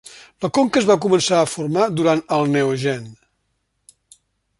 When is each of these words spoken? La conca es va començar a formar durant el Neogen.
La 0.43 0.49
conca 0.57 0.79
es 0.81 0.85
va 0.91 0.95
començar 1.03 1.41
a 1.41 1.49
formar 1.51 1.83
durant 1.99 2.23
el 2.39 2.49
Neogen. 2.55 3.05